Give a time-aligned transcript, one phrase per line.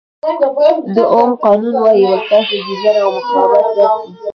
[0.95, 4.23] د اوم قانون وایي ولټاژ د جریان او مقاومت ضرب دی.